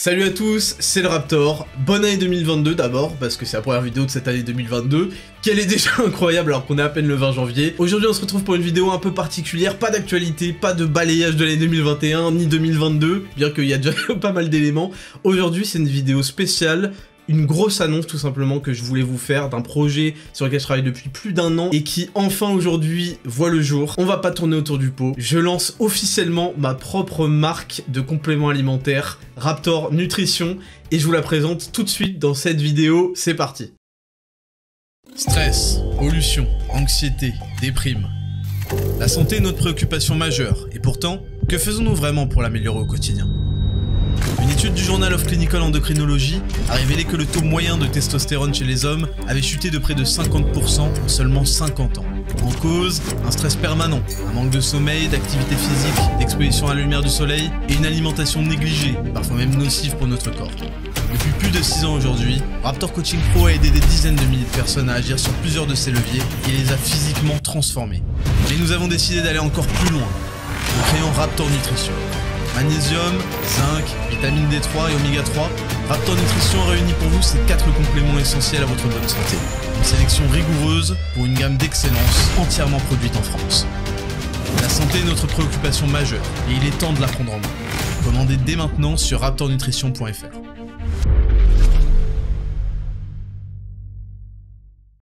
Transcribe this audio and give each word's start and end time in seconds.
Salut 0.00 0.22
à 0.22 0.30
tous, 0.30 0.76
c'est 0.78 1.02
le 1.02 1.08
Raptor. 1.08 1.66
Bonne 1.84 2.04
année 2.04 2.18
2022 2.18 2.76
d'abord, 2.76 3.16
parce 3.16 3.36
que 3.36 3.44
c'est 3.44 3.56
la 3.56 3.64
première 3.64 3.82
vidéo 3.82 4.04
de 4.04 4.10
cette 4.10 4.28
année 4.28 4.44
2022, 4.44 5.10
qu'elle 5.42 5.58
est 5.58 5.66
déjà 5.66 5.90
incroyable 6.06 6.52
alors 6.52 6.66
qu'on 6.66 6.78
est 6.78 6.82
à 6.82 6.88
peine 6.88 7.08
le 7.08 7.16
20 7.16 7.32
janvier. 7.32 7.74
Aujourd'hui 7.78 8.06
on 8.08 8.12
se 8.12 8.20
retrouve 8.20 8.44
pour 8.44 8.54
une 8.54 8.62
vidéo 8.62 8.92
un 8.92 8.98
peu 8.98 9.12
particulière, 9.12 9.76
pas 9.76 9.90
d'actualité, 9.90 10.52
pas 10.52 10.72
de 10.72 10.86
balayage 10.86 11.34
de 11.34 11.44
l'année 11.44 11.56
2021, 11.56 12.30
ni 12.30 12.46
2022, 12.46 13.26
bien 13.36 13.50
qu'il 13.50 13.64
y 13.64 13.74
a 13.74 13.78
déjà 13.78 13.90
pas 14.20 14.30
mal 14.30 14.48
d'éléments. 14.48 14.92
Aujourd'hui 15.24 15.66
c'est 15.66 15.78
une 15.78 15.88
vidéo 15.88 16.22
spéciale 16.22 16.92
une 17.28 17.46
grosse 17.46 17.80
annonce 17.80 18.06
tout 18.06 18.18
simplement 18.18 18.58
que 18.58 18.72
je 18.72 18.82
voulais 18.82 19.02
vous 19.02 19.18
faire 19.18 19.48
d'un 19.50 19.60
projet 19.60 20.14
sur 20.32 20.46
lequel 20.46 20.60
je 20.60 20.64
travaille 20.64 20.84
depuis 20.84 21.08
plus 21.10 21.32
d'un 21.32 21.58
an 21.58 21.70
et 21.72 21.82
qui 21.82 22.10
enfin 22.14 22.50
aujourd'hui 22.50 23.18
voit 23.24 23.50
le 23.50 23.60
jour. 23.60 23.94
On 23.98 24.06
va 24.06 24.16
pas 24.16 24.30
tourner 24.30 24.56
autour 24.56 24.78
du 24.78 24.90
pot. 24.90 25.14
Je 25.18 25.38
lance 25.38 25.76
officiellement 25.78 26.54
ma 26.56 26.74
propre 26.74 27.28
marque 27.28 27.82
de 27.88 28.00
compléments 28.00 28.48
alimentaires, 28.48 29.20
Raptor 29.36 29.92
Nutrition, 29.92 30.56
et 30.90 30.98
je 30.98 31.04
vous 31.04 31.12
la 31.12 31.22
présente 31.22 31.70
tout 31.72 31.82
de 31.82 31.88
suite 31.88 32.18
dans 32.18 32.34
cette 32.34 32.60
vidéo. 32.60 33.12
C'est 33.14 33.34
parti. 33.34 33.72
Stress, 35.14 35.80
pollution, 35.98 36.46
anxiété, 36.70 37.32
déprime. 37.60 38.08
La 38.98 39.08
santé 39.08 39.36
est 39.36 39.40
notre 39.40 39.58
préoccupation 39.58 40.14
majeure, 40.14 40.68
et 40.72 40.78
pourtant, 40.78 41.22
que 41.48 41.58
faisons-nous 41.58 41.94
vraiment 41.94 42.26
pour 42.26 42.42
l'améliorer 42.42 42.80
au 42.80 42.86
quotidien? 42.86 43.26
Une 44.42 44.50
étude 44.50 44.74
du 44.74 44.82
Journal 44.82 45.12
of 45.12 45.26
Clinical 45.26 45.62
Endocrinology 45.62 46.40
a 46.68 46.74
révélé 46.74 47.04
que 47.04 47.16
le 47.16 47.26
taux 47.26 47.42
moyen 47.42 47.76
de 47.76 47.86
testostérone 47.86 48.54
chez 48.54 48.64
les 48.64 48.84
hommes 48.84 49.06
avait 49.26 49.42
chuté 49.42 49.70
de 49.70 49.78
près 49.78 49.94
de 49.94 50.04
50% 50.04 50.80
en 50.80 51.08
seulement 51.08 51.44
50 51.44 51.98
ans. 51.98 52.04
En 52.42 52.50
cause, 52.52 53.02
un 53.26 53.30
stress 53.30 53.56
permanent, 53.56 54.00
un 54.28 54.32
manque 54.32 54.50
de 54.50 54.60
sommeil, 54.60 55.08
d'activité 55.08 55.54
physique, 55.56 56.18
d'exposition 56.18 56.68
à 56.68 56.74
la 56.74 56.80
lumière 56.80 57.02
du 57.02 57.08
soleil 57.08 57.50
et 57.68 57.74
une 57.74 57.86
alimentation 57.86 58.42
négligée, 58.42 58.94
parfois 59.14 59.36
même 59.36 59.54
nocive 59.56 59.96
pour 59.96 60.06
notre 60.06 60.30
corps. 60.30 60.50
Depuis 61.12 61.30
plus 61.38 61.50
de 61.50 61.62
6 61.62 61.84
ans 61.84 61.94
aujourd'hui, 61.94 62.42
Raptor 62.62 62.92
Coaching 62.92 63.20
Pro 63.34 63.46
a 63.46 63.52
aidé 63.52 63.70
des 63.70 63.80
dizaines 63.80 64.16
de 64.16 64.24
milliers 64.24 64.44
de 64.44 64.56
personnes 64.56 64.90
à 64.90 64.94
agir 64.94 65.18
sur 65.18 65.32
plusieurs 65.34 65.66
de 65.66 65.74
ces 65.74 65.90
leviers 65.90 66.22
et 66.48 66.52
les 66.52 66.72
a 66.72 66.76
physiquement 66.76 67.38
transformés. 67.42 68.02
Mais 68.50 68.56
nous 68.56 68.72
avons 68.72 68.88
décidé 68.88 69.22
d'aller 69.22 69.38
encore 69.38 69.66
plus 69.66 69.90
loin 69.90 70.02
en 70.02 70.92
créant 70.92 71.12
Raptor 71.12 71.48
Nutrition 71.48 71.92
magnésium, 72.58 73.14
zinc, 73.46 73.84
vitamine 74.10 74.48
D3 74.48 74.90
et 74.90 74.94
oméga 74.96 75.22
3, 75.22 75.48
Raptor 75.88 76.16
Nutrition 76.16 76.64
réunit 76.64 76.92
pour 76.94 77.08
vous 77.08 77.22
ces 77.22 77.38
4 77.46 77.72
compléments 77.72 78.18
essentiels 78.18 78.62
à 78.62 78.66
votre 78.66 78.82
bonne 78.88 79.08
santé. 79.08 79.36
Une 79.76 79.84
sélection 79.84 80.24
rigoureuse 80.28 80.96
pour 81.14 81.26
une 81.26 81.34
gamme 81.34 81.56
d'excellence 81.56 82.30
entièrement 82.36 82.80
produite 82.80 83.16
en 83.16 83.22
France. 83.22 83.64
La 84.60 84.68
santé 84.68 84.98
est 84.98 85.04
notre 85.04 85.28
préoccupation 85.28 85.86
majeure 85.86 86.24
et 86.50 86.54
il 86.54 86.66
est 86.66 86.76
temps 86.78 86.92
de 86.92 87.00
la 87.00 87.06
prendre 87.06 87.34
en 87.34 87.36
main. 87.36 87.48
Commandez 88.04 88.36
dès 88.36 88.56
maintenant 88.56 88.96
sur 88.96 89.20
raptornutrition.fr. 89.20 90.57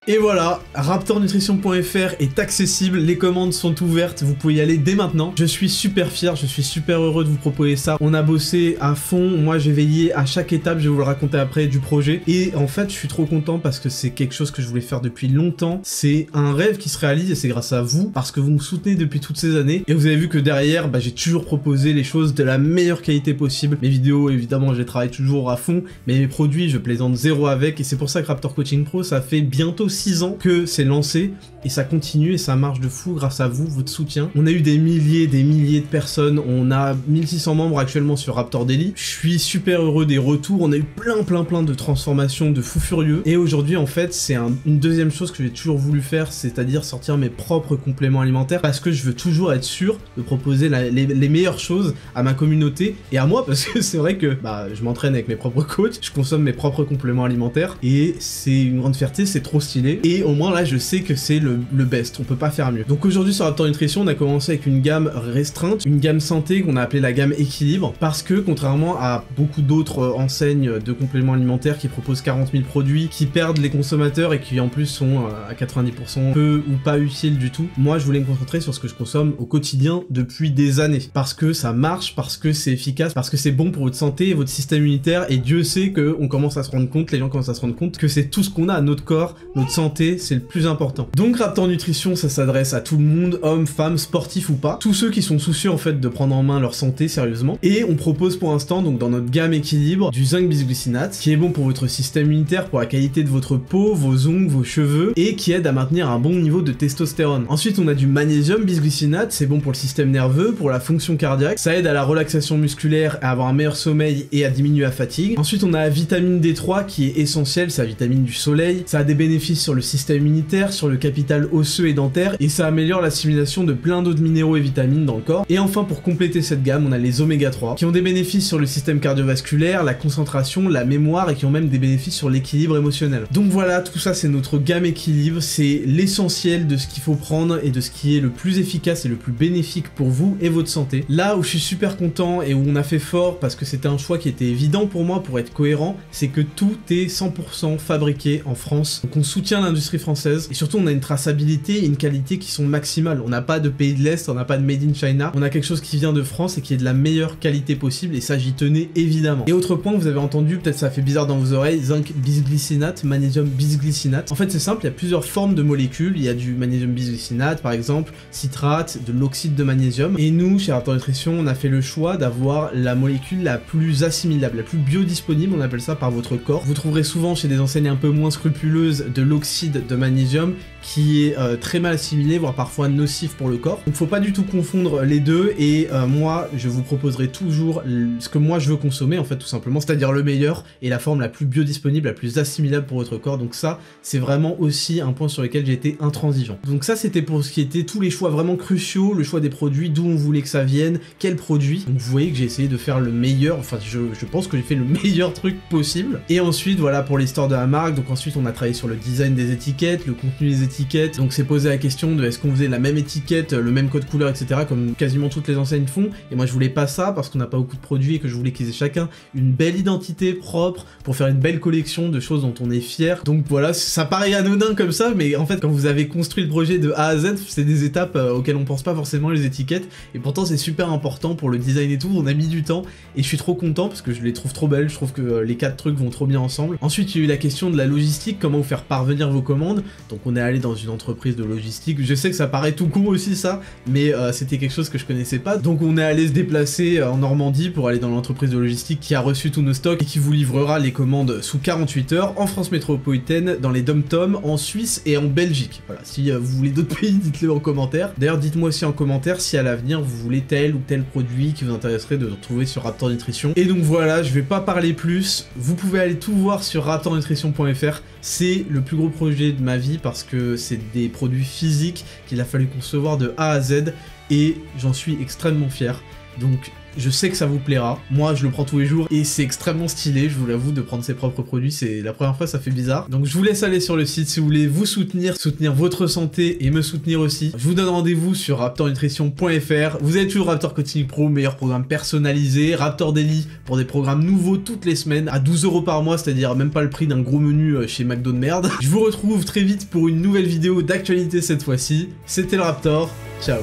Et 0.09 0.19
voilà, 0.19 0.61
raptornutrition.fr 0.73 2.15
est 2.19 2.39
accessible, 2.39 2.97
les 2.97 3.17
commandes 3.17 3.51
sont 3.51 3.83
ouvertes, 3.83 4.23
vous 4.23 4.35
pouvez 4.35 4.53
y 4.53 4.61
aller 4.61 4.77
dès 4.77 4.95
maintenant. 4.95 5.33
Je 5.37 5.43
suis 5.43 5.67
super 5.67 6.09
fier, 6.09 6.37
je 6.37 6.45
suis 6.45 6.63
super 6.63 7.01
heureux 7.01 7.25
de 7.25 7.29
vous 7.29 7.35
proposer 7.35 7.75
ça. 7.75 7.97
On 7.99 8.13
a 8.13 8.21
bossé 8.21 8.77
à 8.79 8.95
fond, 8.95 9.27
moi 9.31 9.57
j'ai 9.59 9.73
veillé 9.73 10.13
à 10.13 10.25
chaque 10.25 10.53
étape, 10.53 10.77
je 10.77 10.83
vais 10.83 10.89
vous 10.91 10.99
le 10.99 11.03
raconter 11.03 11.37
après, 11.37 11.67
du 11.67 11.79
projet. 11.79 12.21
Et 12.25 12.53
en 12.55 12.67
fait, 12.67 12.89
je 12.89 12.95
suis 12.95 13.09
trop 13.09 13.25
content 13.25 13.59
parce 13.59 13.81
que 13.81 13.89
c'est 13.89 14.11
quelque 14.11 14.33
chose 14.33 14.49
que 14.49 14.61
je 14.61 14.69
voulais 14.69 14.79
faire 14.79 15.01
depuis 15.01 15.27
longtemps. 15.27 15.81
C'est 15.83 16.27
un 16.33 16.53
rêve 16.53 16.77
qui 16.77 16.87
se 16.87 16.97
réalise 16.97 17.29
et 17.29 17.35
c'est 17.35 17.49
grâce 17.49 17.73
à 17.73 17.81
vous, 17.81 18.09
parce 18.09 18.31
que 18.31 18.39
vous 18.39 18.51
me 18.51 18.59
soutenez 18.59 18.95
depuis 18.95 19.19
toutes 19.19 19.37
ces 19.37 19.57
années. 19.57 19.83
Et 19.87 19.93
vous 19.93 20.05
avez 20.05 20.15
vu 20.15 20.29
que 20.29 20.37
derrière, 20.37 20.87
bah, 20.87 21.01
j'ai 21.01 21.11
toujours 21.11 21.43
proposé 21.43 21.91
les 21.91 22.05
choses 22.05 22.33
de 22.33 22.45
la 22.45 22.57
meilleure 22.57 23.01
qualité 23.01 23.33
possible. 23.33 23.77
Mes 23.81 23.89
vidéos, 23.89 24.29
évidemment, 24.29 24.73
je 24.73 24.79
les 24.79 24.85
travaille 24.85 25.11
toujours 25.11 25.51
à 25.51 25.57
fond, 25.57 25.83
mais 26.07 26.17
mes 26.17 26.27
produits, 26.27 26.69
je 26.69 26.77
plaisante 26.77 27.17
zéro 27.17 27.47
avec. 27.47 27.81
Et 27.81 27.83
c'est 27.83 27.97
pour 27.97 28.09
ça 28.09 28.21
que 28.21 28.27
Raptor 28.27 28.55
Coaching 28.55 28.85
Pro, 28.85 29.03
ça 29.03 29.19
fait 29.19 29.41
bientôt 29.41 29.89
6 29.97 30.23
ans 30.23 30.37
que 30.39 30.65
c'est 30.65 30.83
lancé 30.83 31.33
et 31.65 31.69
ça 31.69 31.83
continue 31.83 32.33
et 32.33 32.37
ça 32.37 32.55
marche 32.55 32.79
de 32.79 32.87
fou 32.87 33.13
grâce 33.13 33.39
à 33.39 33.47
vous, 33.47 33.67
votre 33.67 33.89
soutien. 33.89 34.29
On 34.35 34.45
a 34.45 34.51
eu 34.51 34.61
des 34.61 34.77
milliers, 34.77 35.27
des 35.27 35.43
milliers 35.43 35.81
de 35.81 35.85
personnes, 35.85 36.39
on 36.39 36.71
a 36.71 36.95
1600 37.07 37.55
membres 37.55 37.79
actuellement 37.79 38.15
sur 38.15 38.35
Raptor 38.35 38.65
Daily. 38.65 38.93
Je 38.95 39.03
suis 39.03 39.39
super 39.39 39.81
heureux 39.81 40.05
des 40.05 40.17
retours, 40.17 40.61
on 40.61 40.71
a 40.71 40.77
eu 40.77 40.83
plein 40.83 41.23
plein 41.23 41.43
plein 41.43 41.63
de 41.63 41.73
transformations 41.73 42.51
de 42.51 42.61
fou 42.61 42.79
furieux. 42.79 43.21
Et 43.25 43.35
aujourd'hui 43.37 43.75
en 43.75 43.87
fait 43.87 44.13
c'est 44.13 44.35
une 44.35 44.79
deuxième 44.79 45.11
chose 45.11 45.31
que 45.31 45.43
j'ai 45.43 45.49
toujours 45.49 45.77
voulu 45.77 46.01
faire, 46.01 46.31
c'est-à-dire 46.31 46.85
sortir 46.85 47.17
mes 47.17 47.29
propres 47.29 47.75
compléments 47.75 48.21
alimentaires 48.21 48.61
parce 48.61 48.79
que 48.79 48.91
je 48.91 49.03
veux 49.03 49.13
toujours 49.13 49.51
être 49.51 49.63
sûr 49.63 49.97
de 50.15 50.21
proposer 50.21 50.69
les, 50.69 51.29
meilleures 51.29 51.59
choses 51.59 51.95
à 52.15 52.23
ma 52.23 52.33
communauté 52.33 52.95
et 53.11 53.17
à 53.17 53.25
moi. 53.25 53.45
Parce 53.47 53.65
que 53.65 53.81
c'est 53.81 53.97
vrai 53.97 54.17
que 54.17 54.33
bah, 54.33 54.67
je 54.73 54.83
m'entraîne 54.83 55.13
avec 55.13 55.27
mes 55.27 55.35
propres 55.35 55.63
coachs, 55.63 55.99
je 56.01 56.11
consomme 56.11 56.43
mes 56.43 56.53
propres 56.53 56.83
compléments 56.83 57.23
alimentaires 57.23 57.77
et 57.81 58.15
c'est 58.19 58.61
une 58.61 58.79
grande 58.79 58.95
fierté, 58.95 59.25
c'est 59.25 59.41
trop 59.41 59.59
stylé 59.59 59.86
et 60.03 60.23
au 60.23 60.33
moins 60.33 60.53
là 60.53 60.65
je 60.65 60.77
sais 60.77 61.01
que 61.01 61.15
c'est 61.15 61.39
le, 61.39 61.57
best, 61.85 62.19
on 62.19 62.23
peut 62.23 62.35
pas 62.35 62.49
faire 62.49 62.71
mieux. 62.71 62.83
Donc 62.83 63.05
aujourd'hui 63.05 63.33
sur 63.33 63.45
Raptor 63.45 63.67
Nutrition 63.67 64.01
on 64.01 64.07
a 64.07 64.13
commencé 64.13 64.53
avec 64.53 64.65
une 64.65 64.81
gamme 64.81 65.11
restreinte, 65.13 65.85
une 65.85 65.99
gamme 65.99 66.19
santé 66.19 66.61
qu'on 66.61 66.75
a 66.75 66.81
appelée 66.81 66.99
la 66.99 67.13
gamme 67.13 67.33
équilibre, 67.37 67.93
parce 67.99 68.21
que 68.21 68.35
contrairement 68.35 68.97
à 68.99 69.25
beaucoup 69.35 69.61
d'autres 69.61 69.99
euh, 69.99 70.13
enseignes 70.13 70.79
de 70.79 70.93
compléments 70.93 71.33
alimentaires 71.33 71.77
qui 71.77 71.87
proposent 71.87 72.21
40 72.21 72.51
000 72.51 72.63
produits, 72.63 73.07
qui 73.09 73.25
perdent 73.25 73.57
les 73.57 73.69
consommateurs 73.69 74.33
et 74.33 74.39
qui 74.39 74.59
en 74.59 74.69
plus 74.69 74.85
sont 74.85 75.25
euh, 75.25 75.49
à 75.49 75.53
90% 75.53 76.33
peu 76.33 76.61
ou 76.67 76.77
pas 76.83 76.99
utiles 76.99 77.37
du 77.37 77.51
tout, 77.51 77.67
moi 77.77 77.99
je 77.99 78.05
voulais 78.05 78.19
me 78.19 78.25
concentrer 78.25 78.61
sur 78.61 78.73
ce 78.73 78.79
que 78.79 78.87
je 78.87 78.93
consomme 78.93 79.33
au 79.37 79.45
quotidien 79.45 80.03
depuis 80.09 80.51
des 80.51 80.79
années, 80.79 81.01
parce 81.13 81.33
que 81.33 81.53
ça 81.53 81.73
marche, 81.73 82.15
parce 82.15 82.37
que 82.37 82.53
c'est 82.53 82.71
efficace, 82.71 83.13
parce 83.13 83.29
que 83.29 83.37
c'est 83.37 83.51
bon 83.51 83.71
pour 83.71 83.83
votre 83.83 83.95
santé 83.95 84.33
votre 84.33 84.49
système 84.49 84.79
immunitaire, 84.79 85.25
et 85.29 85.37
Dieu 85.37 85.63
sait 85.63 85.91
qu'on 85.91 86.27
commence 86.27 86.57
à 86.57 86.63
se 86.63 86.71
rendre 86.71 86.89
compte, 86.89 87.11
les 87.11 87.19
gens 87.19 87.29
commencent 87.29 87.49
à 87.49 87.53
se 87.53 87.61
rendre 87.61 87.75
compte 87.75 87.97
que 87.97 88.07
c'est 88.07 88.25
tout 88.25 88.43
ce 88.43 88.49
qu'on 88.49 88.69
a, 88.69 88.79
notre 88.81 89.03
corps, 89.03 89.35
notre 89.55 89.71
santé, 89.77 90.17
c'est 90.17 90.33
le 90.33 90.41
plus 90.41 90.65
important. 90.65 91.07
Donc 91.15 91.37
Raptor 91.37 91.67
Nutrition, 91.67 92.15
ça 92.15 92.29
s'adresse 92.29 92.73
à 92.73 92.81
tout 92.81 92.97
le 92.97 93.03
monde, 93.03 93.39
hommes, 93.43 93.67
femmes, 93.67 93.99
sportifs 93.99 94.49
ou 94.49 94.55
pas, 94.55 94.79
tous 94.81 94.95
ceux 94.95 95.11
qui 95.11 95.21
sont 95.21 95.37
soucieux 95.37 95.69
en 95.69 95.77
fait 95.77 95.99
de 95.99 96.07
prendre 96.07 96.33
en 96.35 96.41
main 96.41 96.59
leur 96.59 96.73
santé 96.73 97.07
sérieusement. 97.07 97.59
Et 97.61 97.83
on 97.83 97.93
propose 97.93 98.37
pour 98.37 98.53
l'instant, 98.53 98.81
donc 98.81 98.97
dans 98.97 99.09
notre 99.09 99.29
gamme 99.29 99.53
équilibre, 99.53 100.09
du 100.09 100.25
zinc 100.25 100.49
bisglycinate, 100.49 101.15
qui 101.21 101.31
est 101.31 101.35
bon 101.35 101.51
pour 101.51 101.65
votre 101.65 101.85
système 101.85 102.25
immunitaire, 102.25 102.65
pour 102.65 102.79
la 102.79 102.87
qualité 102.87 103.21
de 103.21 103.29
votre 103.29 103.55
peau, 103.55 103.93
vos 103.93 104.25
ongles, 104.25 104.47
vos 104.47 104.63
cheveux, 104.63 105.13
et 105.15 105.35
qui 105.35 105.51
aide 105.51 105.67
à 105.67 105.71
maintenir 105.71 106.09
un 106.09 106.17
bon 106.17 106.33
niveau 106.33 106.63
de 106.63 106.71
testostérone. 106.71 107.45
Ensuite, 107.47 107.77
on 107.77 107.87
a 107.87 107.93
du 107.93 108.07
magnésium 108.07 108.63
bisglycinate, 108.63 109.31
c'est 109.31 109.45
bon 109.45 109.59
pour 109.59 109.73
le 109.73 109.77
système 109.77 110.09
nerveux, 110.09 110.53
pour 110.53 110.71
la 110.71 110.79
fonction 110.79 111.17
cardiaque, 111.17 111.59
ça 111.59 111.75
aide 111.75 111.85
à 111.85 111.93
la 111.93 112.03
relaxation 112.03 112.57
musculaire, 112.57 113.19
à 113.21 113.29
avoir 113.29 113.47
un 113.47 113.53
meilleur 113.53 113.75
sommeil 113.75 114.25
et 114.31 114.43
à 114.43 114.49
diminuer 114.49 114.81
la 114.81 114.91
fatigue. 114.91 115.37
Ensuite, 115.37 115.63
on 115.63 115.75
a 115.75 115.81
la 115.81 115.89
vitamine 115.89 116.41
D3 116.41 116.87
qui 116.87 117.05
est 117.05 117.19
essentielle, 117.19 117.69
c'est 117.69 117.83
la 117.83 117.87
vitamine 117.87 118.23
du 118.23 118.33
soleil, 118.33 118.81
ça 118.87 118.97
a 118.99 119.03
des 119.03 119.13
bénéfices 119.13 119.66
sur 119.67 119.73
le 119.73 119.81
système 119.81 120.25
immunitaire, 120.25 120.71
sur 120.71 120.87
le 120.87 120.95
capital 120.95 121.49
osseux 121.51 121.89
et 121.89 121.93
dentaire, 121.93 122.37
et 122.39 122.47
ça 122.47 122.67
améliore 122.67 123.01
l'assimilation 123.01 123.65
de 123.65 123.73
plein 123.73 124.01
d'autres 124.01 124.21
minéraux 124.21 124.55
et 124.55 124.61
vitamines 124.61 125.05
dans 125.05 125.17
le 125.17 125.21
corps. 125.21 125.45
Et 125.49 125.59
enfin, 125.59 125.83
pour 125.83 126.01
compléter 126.01 126.41
cette 126.41 126.63
gamme, 126.63 126.85
on 126.87 126.93
a 126.93 126.97
les 126.97 127.19
oméga 127.19 127.49
3, 127.49 127.75
qui 127.75 127.83
ont 127.83 127.91
des 127.91 128.01
bénéfices 128.01 128.47
sur 128.47 128.59
le 128.59 128.65
système 128.65 129.01
cardiovasculaire, 129.01 129.83
la 129.83 129.93
concentration, 129.93 130.69
la 130.69 130.85
mémoire, 130.85 131.29
et 131.29 131.35
qui 131.35 131.43
ont 131.45 131.49
même 131.49 131.67
des 131.67 131.79
bénéfices 131.79 132.15
sur 132.15 132.29
l'équilibre 132.29 132.77
émotionnel. 132.77 133.23
Donc 133.33 133.51
voilà, 133.51 133.81
tout 133.81 133.99
ça 133.99 134.13
c'est 134.13 134.29
notre 134.29 134.57
gamme 134.57 134.85
équilibre, 134.85 135.41
c'est 135.41 135.81
l'essentiel 135.85 136.65
de 136.65 136.77
ce 136.77 136.87
qu'il 136.87 137.03
faut 137.03 137.15
prendre 137.15 137.59
et 137.61 137.71
de 137.71 137.81
ce 137.81 137.91
qui 137.91 138.15
est 138.15 138.21
le 138.21 138.29
plus 138.29 138.59
efficace 138.59 139.05
et 139.05 139.09
le 139.09 139.17
plus 139.17 139.33
bénéfique 139.33 139.89
pour 139.89 140.07
vous 140.07 140.37
et 140.39 140.47
votre 140.47 140.69
santé. 140.69 141.03
Là 141.09 141.35
où 141.35 141.43
je 141.43 141.49
suis 141.49 141.59
super 141.59 141.97
content 141.97 142.41
et 142.41 142.53
où 142.53 142.63
on 142.65 142.77
a 142.77 142.83
fait 142.83 142.99
fort, 142.99 143.37
parce 143.39 143.57
que 143.57 143.65
c'était 143.65 143.89
un 143.89 143.97
choix 143.97 144.17
qui 144.17 144.29
était 144.29 144.45
évident 144.45 144.87
pour 144.87 145.03
moi 145.03 145.23
pour 145.23 145.39
être 145.39 145.51
cohérent, 145.51 145.97
c'est 146.11 146.29
que 146.29 146.39
tout 146.39 146.77
est 146.89 147.11
100% 147.11 147.77
fabriqué 147.79 148.43
en 148.45 148.55
France. 148.55 149.01
Donc 149.03 149.17
on 149.17 149.23
soutient 149.23 149.56
l'industrie 149.61 149.99
française. 149.99 150.47
Et 150.51 150.53
surtout, 150.53 150.77
on 150.79 150.87
a 150.87 150.91
une 150.91 150.99
traçabilité 150.99 151.73
et 151.73 151.85
une 151.85 151.97
qualité 151.97 152.37
qui 152.37 152.51
sont 152.51 152.65
maximales. 152.65 153.21
On 153.25 153.29
n'a 153.29 153.41
pas 153.41 153.59
de 153.59 153.69
pays 153.69 153.93
de 153.93 154.03
l'Est, 154.03 154.29
on 154.29 154.33
n'a 154.33 154.45
pas 154.45 154.57
de 154.57 154.63
Made 154.63 154.83
in 154.83 154.93
China. 154.93 155.31
On 155.35 155.41
a 155.41 155.49
quelque 155.49 155.65
chose 155.65 155.81
qui 155.81 155.97
vient 155.97 156.13
de 156.13 156.23
France 156.23 156.57
et 156.57 156.61
qui 156.61 156.73
est 156.73 156.77
de 156.77 156.83
la 156.83 156.93
meilleure 156.93 157.39
qualité 157.39 157.75
possible. 157.75 158.15
Et 158.15 158.21
ça, 158.21 158.37
j'y 158.37 158.53
tenais 158.53 158.89
évidemment. 158.95 159.45
Et 159.47 159.53
autre 159.53 159.75
point, 159.75 159.93
vous 159.93 160.07
avez 160.07 160.19
entendu, 160.19 160.57
peut-être 160.57 160.77
ça 160.77 160.89
fait 160.89 161.01
bizarre 161.01 161.27
dans 161.27 161.37
vos 161.37 161.53
oreilles, 161.53 161.79
zinc 161.79 162.13
bisglycinate, 162.15 163.03
magnésium 163.03 163.47
bisglycinate. 163.47 164.31
En 164.31 164.35
fait, 164.35 164.51
c'est 164.51 164.59
simple, 164.59 164.81
il 164.83 164.85
y 164.85 164.89
a 164.89 164.93
plusieurs 164.93 165.25
formes 165.25 165.55
de 165.55 165.63
molécules. 165.63 166.13
Il 166.15 166.23
y 166.23 166.29
a 166.29 166.33
du 166.33 166.53
magnésium 166.53 166.91
bisglycinate, 166.91 167.61
par 167.61 167.71
exemple, 167.71 168.13
citrate, 168.31 168.99
de 169.05 169.11
l'oxyde 169.11 169.55
de 169.55 169.63
magnésium. 169.63 170.15
Et 170.17 170.31
nous, 170.31 170.59
chez 170.59 170.71
Raptor 170.71 170.93
Nutrition, 170.93 171.33
on 171.37 171.47
a 171.47 171.55
fait 171.55 171.69
le 171.69 171.81
choix 171.81 172.17
d'avoir 172.17 172.71
la 172.73 172.95
molécule 172.95 173.43
la 173.43 173.57
plus 173.57 174.03
assimilable, 174.03 174.57
la 174.57 174.63
plus 174.63 174.77
biodisponible, 174.77 175.53
on 175.57 175.61
appelle 175.61 175.81
ça 175.81 175.95
par 175.95 176.11
votre 176.11 176.35
corps. 176.37 176.63
Vous 176.65 176.73
trouverez 176.73 177.03
souvent 177.03 177.35
chez 177.35 177.47
des 177.47 177.59
enseignes 177.59 177.87
un 177.87 177.95
peu 177.95 178.09
moins 178.09 178.31
scrupuleuses 178.31 179.05
de 179.13 179.21
l'eau 179.21 179.36
de 179.39 179.95
magnésium 179.95 180.55
qui 180.81 181.25
est 181.25 181.37
euh, 181.37 181.57
très 181.57 181.79
mal 181.79 181.93
assimilé, 181.93 182.37
voire 182.37 182.53
parfois 182.53 182.87
nocif 182.87 183.35
pour 183.35 183.49
le 183.49 183.57
corps. 183.57 183.81
Donc 183.85 183.95
faut 183.95 184.05
pas 184.05 184.19
du 184.19 184.31
tout 184.31 184.43
confondre 184.43 185.01
les 185.01 185.19
deux 185.19 185.53
et 185.59 185.89
euh, 185.91 186.07
moi 186.07 186.49
je 186.55 186.69
vous 186.69 186.81
proposerai 186.81 187.27
toujours 187.27 187.83
ce 188.19 188.29
que 188.29 188.37
moi 188.37 188.59
je 188.59 188.69
veux 188.69 188.77
consommer 188.77 189.17
en 189.17 189.25
fait 189.25 189.35
tout 189.35 189.47
simplement, 189.47 189.81
c'est-à-dire 189.81 190.11
le 190.11 190.23
meilleur 190.23 190.63
et 190.81 190.89
la 190.89 190.99
forme 190.99 191.19
la 191.19 191.29
plus 191.29 191.45
biodisponible, 191.45 192.07
la 192.07 192.13
plus 192.13 192.37
assimilable 192.37 192.85
pour 192.85 192.97
votre 192.99 193.17
corps. 193.17 193.37
Donc 193.37 193.53
ça 193.53 193.79
c'est 194.01 194.19
vraiment 194.19 194.59
aussi 194.59 195.01
un 195.01 195.11
point 195.11 195.27
sur 195.27 195.41
lequel 195.41 195.65
j'ai 195.65 195.73
été 195.73 195.97
intransigeant. 195.99 196.57
Donc 196.65 196.83
ça 196.83 196.95
c'était 196.95 197.21
pour 197.21 197.43
ce 197.43 197.51
qui 197.51 197.61
était 197.61 197.83
tous 197.83 197.99
les 197.99 198.09
choix 198.09 198.29
vraiment 198.29 198.55
cruciaux, 198.55 199.13
le 199.13 199.23
choix 199.23 199.41
des 199.41 199.49
produits, 199.49 199.89
d'où 199.89 200.05
on 200.05 200.15
voulait 200.15 200.41
que 200.41 200.49
ça 200.49 200.63
vienne, 200.63 200.99
quel 201.19 201.35
produit. 201.35 201.83
Donc 201.85 201.97
vous 201.97 202.11
voyez 202.11 202.31
que 202.31 202.37
j'ai 202.37 202.45
essayé 202.45 202.67
de 202.69 202.77
faire 202.77 202.99
le 202.99 203.11
meilleur, 203.11 203.59
enfin 203.59 203.77
je, 203.83 203.99
je 204.17 204.25
pense 204.25 204.47
que 204.47 204.55
j'ai 204.55 204.63
fait 204.63 204.75
le 204.75 204.85
meilleur 205.03 205.33
truc 205.33 205.57
possible. 205.69 206.21
Et 206.29 206.39
ensuite 206.39 206.79
voilà 206.79 207.03
pour 207.03 207.17
l'histoire 207.17 207.49
de 207.49 207.55
la 207.55 207.67
marque, 207.67 207.95
donc 207.95 208.09
ensuite 208.09 208.37
on 208.37 208.45
a 208.45 208.51
travaillé 208.51 208.73
sur 208.73 208.87
le 208.87 208.95
design 208.95 209.26
des 209.35 209.51
étiquettes, 209.51 210.05
le 210.05 210.13
contenu 210.13 210.49
des 210.49 210.63
étiquettes, 210.63 211.17
donc 211.17 211.33
c'est 211.33 211.43
posé 211.43 211.69
la 211.69 211.77
question 211.77 212.15
de 212.15 212.23
est-ce 212.23 212.39
qu'on 212.39 212.51
faisait 212.51 212.67
la 212.67 212.79
même 212.79 212.97
étiquette, 212.97 213.53
le 213.53 213.71
même 213.71 213.89
code 213.89 214.05
couleur, 214.05 214.29
etc. 214.29 214.61
comme 214.67 214.95
quasiment 214.95 215.29
toutes 215.29 215.47
les 215.47 215.57
enseignes 215.57 215.87
font. 215.87 216.09
Et 216.31 216.35
moi 216.35 216.45
je 216.45 216.51
voulais 216.51 216.69
pas 216.69 216.87
ça 216.87 217.11
parce 217.11 217.29
qu'on 217.29 217.39
n'a 217.39 217.47
pas 217.47 217.57
beaucoup 217.57 217.75
de 217.75 217.81
produits 217.81 218.15
et 218.15 218.19
que 218.19 218.27
je 218.27 218.35
voulais 218.35 218.51
qu'ils 218.51 218.69
aient 218.69 218.73
chacun 218.73 219.09
une 219.33 219.51
belle 219.51 219.77
identité 219.77 220.33
propre 220.33 220.85
pour 221.03 221.15
faire 221.15 221.27
une 221.27 221.39
belle 221.39 221.59
collection 221.59 222.09
de 222.09 222.19
choses 222.19 222.41
dont 222.41 222.53
on 222.61 222.69
est 222.69 222.79
fier. 222.79 223.23
Donc 223.23 223.45
voilà, 223.47 223.73
ça 223.73 224.05
paraît 224.05 224.33
anodin 224.33 224.75
comme 224.75 224.91
ça, 224.91 225.13
mais 225.15 225.35
en 225.35 225.45
fait 225.45 225.59
quand 225.59 225.69
vous 225.69 225.85
avez 225.85 226.07
construit 226.07 226.43
le 226.43 226.49
projet 226.49 226.77
de 226.79 226.91
A 226.91 227.07
à 227.07 227.17
Z, 227.17 227.35
c'est 227.47 227.63
des 227.63 227.83
étapes 227.83 228.15
euh, 228.15 228.33
auxquelles 228.33 228.55
on 228.55 228.65
pense 228.65 228.83
pas 228.83 228.95
forcément 228.95 229.29
les 229.29 229.45
étiquettes. 229.45 229.87
Et 230.13 230.19
pourtant 230.19 230.45
c'est 230.45 230.57
super 230.57 230.91
important 230.91 231.35
pour 231.35 231.49
le 231.49 231.57
design 231.57 231.91
et 231.91 231.97
tout. 231.97 232.11
On 232.15 232.27
a 232.27 232.33
mis 232.33 232.47
du 232.47 232.63
temps 232.63 232.83
et 233.15 233.23
je 233.23 233.27
suis 233.27 233.37
trop 233.37 233.55
content 233.55 233.87
parce 233.87 234.01
que 234.01 234.13
je 234.13 234.21
les 234.21 234.33
trouve 234.33 234.53
trop 234.53 234.67
belles. 234.67 234.89
Je 234.89 234.95
trouve 234.95 235.13
que 235.13 235.21
euh, 235.21 235.43
les 235.43 235.55
quatre 235.55 235.77
trucs 235.77 235.97
vont 235.97 236.09
trop 236.09 236.25
bien 236.25 236.39
ensemble. 236.39 236.77
Ensuite 236.81 237.15
il 237.15 237.19
y 237.19 237.21
a 237.21 237.25
eu 237.25 237.27
la 237.27 237.37
question 237.37 237.69
de 237.69 237.77
la 237.77 237.85
logistique, 237.85 238.37
comment 238.39 238.59
vous 238.59 238.63
faire 238.63 238.83
parvenir 238.83 239.16
vos 239.25 239.41
commandes. 239.41 239.83
Donc 240.09 240.19
on 240.25 240.35
est 240.35 240.41
allé 240.41 240.59
dans 240.59 240.75
une 240.75 240.89
entreprise 240.89 241.35
de 241.35 241.43
logistique. 241.43 241.97
Je 242.01 242.15
sais 242.15 242.29
que 242.29 242.35
ça 242.35 242.47
paraît 242.47 242.73
tout 242.73 242.87
con 242.87 243.05
aussi 243.05 243.35
ça, 243.35 243.61
mais 243.87 244.13
euh, 244.13 244.31
c'était 244.31 244.57
quelque 244.57 244.73
chose 244.73 244.89
que 244.89 244.97
je 244.97 245.05
connaissais 245.05 245.39
pas. 245.39 245.57
Donc 245.57 245.81
on 245.81 245.97
est 245.97 246.03
allé 246.03 246.27
se 246.27 246.33
déplacer 246.33 246.99
euh, 246.99 247.11
en 247.11 247.17
Normandie 247.17 247.69
pour 247.69 247.87
aller 247.87 247.99
dans 247.99 248.09
l'entreprise 248.09 248.51
de 248.51 248.57
logistique 248.57 248.99
qui 248.99 249.15
a 249.15 249.21
reçu 249.21 249.51
tous 249.51 249.61
nos 249.61 249.73
stocks 249.73 250.01
et 250.01 250.05
qui 250.05 250.19
vous 250.19 250.31
livrera 250.31 250.79
les 250.79 250.91
commandes 250.91 251.41
sous 251.41 251.57
48 251.57 252.13
heures 252.13 252.33
en 252.39 252.47
France 252.47 252.71
métropolitaine, 252.71 253.57
dans 253.61 253.71
les 253.71 253.81
dom-tom, 253.81 254.39
en 254.43 254.57
Suisse 254.57 255.01
et 255.05 255.17
en 255.17 255.23
Belgique. 255.23 255.81
Voilà, 255.87 256.01
si 256.03 256.31
euh, 256.31 256.37
vous 256.37 256.57
voulez 256.57 256.69
d'autres 256.69 256.95
pays, 256.99 257.13
dites-le 257.13 257.51
en 257.51 257.59
commentaire. 257.59 258.11
D'ailleurs, 258.17 258.37
dites-moi 258.37 258.69
aussi 258.69 258.85
en 258.85 258.91
commentaire 258.91 259.41
si 259.41 259.57
à 259.57 259.63
l'avenir 259.63 260.01
vous 260.01 260.17
voulez 260.17 260.41
tel 260.41 260.75
ou 260.75 260.81
tel 260.85 261.03
produit 261.03 261.53
qui 261.53 261.63
vous 261.63 261.73
intéresserait 261.73 262.17
de 262.17 262.27
retrouver 262.27 262.65
sur 262.65 262.83
Raptor 262.83 263.09
Nutrition. 263.09 263.53
Et 263.55 263.65
donc 263.65 263.79
voilà, 263.79 264.23
je 264.23 264.31
vais 264.31 264.41
pas 264.41 264.59
parler 264.59 264.93
plus. 264.93 265.47
Vous 265.55 265.75
pouvez 265.75 265.99
aller 265.99 266.15
tout 266.15 266.33
voir 266.33 266.63
sur 266.63 266.83
raptornutrition.fr. 266.83 268.01
C'est 268.21 268.65
le 268.69 268.81
plus 268.81 268.97
gros 268.97 269.06
projet 269.09 269.51
de 269.51 269.61
ma 269.61 269.77
vie 269.77 269.97
parce 269.97 270.23
que 270.23 270.57
c'est 270.57 270.79
des 270.93 271.09
produits 271.09 271.43
physiques 271.43 272.05
qu'il 272.27 272.41
a 272.41 272.45
fallu 272.45 272.67
concevoir 272.67 273.17
de 273.17 273.33
A 273.37 273.51
à 273.51 273.61
Z 273.61 273.93
et 274.29 274.57
j'en 274.77 274.93
suis 274.93 275.17
extrêmement 275.21 275.69
fier. 275.69 276.01
Donc 276.39 276.71
je 276.97 277.09
sais 277.09 277.29
que 277.29 277.37
ça 277.37 277.45
vous 277.45 277.59
plaira. 277.59 277.99
Moi, 278.11 278.35
je 278.35 278.43
le 278.43 278.51
prends 278.51 278.65
tous 278.65 278.79
les 278.79 278.85
jours 278.85 279.07
et 279.11 279.23
c'est 279.23 279.43
extrêmement 279.43 279.87
stylé, 279.87 280.29
je 280.29 280.35
vous 280.35 280.47
l'avoue, 280.47 280.71
de 280.71 280.81
prendre 280.81 281.03
ses 281.03 281.13
propres 281.13 281.41
produits. 281.41 281.71
C'est 281.71 282.01
la 282.01 282.13
première 282.13 282.35
fois, 282.35 282.47
ça 282.47 282.59
fait 282.59 282.71
bizarre. 282.71 283.07
Donc, 283.09 283.25
je 283.25 283.33
vous 283.37 283.43
laisse 283.43 283.63
aller 283.63 283.79
sur 283.79 283.95
le 283.95 284.05
site 284.05 284.27
si 284.27 284.39
vous 284.39 284.45
voulez 284.45 284.67
vous 284.67 284.85
soutenir, 284.85 285.35
soutenir 285.37 285.73
votre 285.73 286.07
santé 286.07 286.65
et 286.65 286.71
me 286.71 286.81
soutenir 286.81 287.19
aussi. 287.19 287.51
Je 287.57 287.63
vous 287.63 287.73
donne 287.73 287.89
rendez-vous 287.89 288.35
sur 288.35 288.59
raptornutrition.fr. 288.59 289.97
Vous 290.01 290.17
avez 290.17 290.27
toujours 290.27 290.47
Raptor 290.47 290.73
Coaching 290.73 291.07
Pro, 291.07 291.29
meilleur 291.29 291.55
programme 291.55 291.85
personnalisé. 291.85 292.75
Raptor 292.75 293.13
Daily 293.13 293.47
pour 293.65 293.77
des 293.77 293.85
programmes 293.85 294.23
nouveaux 294.23 294.57
toutes 294.57 294.85
les 294.85 294.95
semaines 294.95 295.29
à 295.29 295.39
12 295.39 295.65
euros 295.65 295.81
par 295.81 296.03
mois, 296.03 296.17
c'est-à-dire 296.17 296.55
même 296.55 296.71
pas 296.71 296.81
le 296.81 296.89
prix 296.89 297.07
d'un 297.07 297.21
gros 297.21 297.39
menu 297.39 297.75
euh, 297.75 297.87
chez 297.87 298.03
McDo 298.03 298.31
de 298.31 298.37
merde. 298.37 298.69
Je 298.81 298.87
vous 298.87 298.99
retrouve 298.99 299.45
très 299.45 299.63
vite 299.63 299.89
pour 299.89 300.07
une 300.07 300.21
nouvelle 300.21 300.47
vidéo 300.47 300.81
d'actualité 300.81 301.41
cette 301.41 301.63
fois-ci. 301.63 302.09
C'était 302.25 302.57
le 302.57 302.63
Raptor. 302.63 303.09
Ciao 303.41 303.59